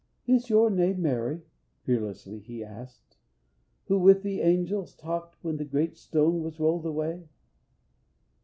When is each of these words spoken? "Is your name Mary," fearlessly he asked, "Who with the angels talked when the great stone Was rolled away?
"Is 0.25 0.49
your 0.49 0.71
name 0.71 0.99
Mary," 1.03 1.43
fearlessly 1.83 2.39
he 2.39 2.63
asked, 2.63 3.17
"Who 3.85 3.99
with 3.99 4.23
the 4.23 4.41
angels 4.41 4.95
talked 4.95 5.35
when 5.43 5.57
the 5.57 5.63
great 5.63 5.95
stone 5.95 6.41
Was 6.41 6.59
rolled 6.59 6.87
away? 6.87 7.29